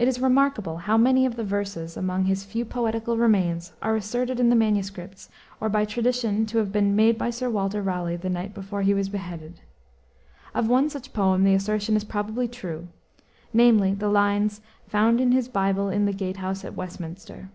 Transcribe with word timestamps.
It 0.00 0.08
is 0.08 0.18
remarkable 0.18 0.78
how 0.78 0.96
many 0.96 1.24
of 1.24 1.36
the 1.36 1.44
verses 1.44 1.96
among 1.96 2.24
his 2.24 2.42
few 2.42 2.64
poetical 2.64 3.16
remains 3.16 3.72
are 3.80 3.94
asserted 3.94 4.40
in 4.40 4.48
the 4.50 4.56
MSS. 4.56 5.28
or 5.60 5.68
by 5.68 5.84
tradition 5.84 6.46
to 6.46 6.58
have 6.58 6.72
been 6.72 6.96
"made 6.96 7.16
by 7.16 7.30
Sir 7.30 7.48
Walter 7.48 7.80
Raleigh 7.80 8.16
the 8.16 8.28
night 8.28 8.54
before 8.54 8.82
he 8.82 8.92
was 8.92 9.08
beheaded." 9.08 9.60
Of 10.52 10.68
one 10.68 10.90
such 10.90 11.12
poem 11.12 11.44
the 11.44 11.54
assertion 11.54 11.94
is 11.94 12.02
probably 12.02 12.48
true, 12.48 12.88
namely, 13.52 13.94
the 13.94 14.08
lines 14.10 14.62
"found 14.88 15.20
in 15.20 15.30
his 15.30 15.46
Bible 15.46 15.90
in 15.90 16.06
the 16.06 16.12
gate 16.12 16.38
house 16.38 16.64
at 16.64 16.74
Westminster." 16.74 17.48